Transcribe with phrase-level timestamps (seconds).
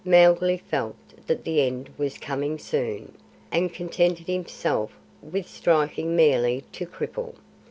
[0.03, 0.95] Mowgli felt
[1.27, 3.13] that the end was coming soon,
[3.51, 7.35] and contented himself with striking merely to cripple.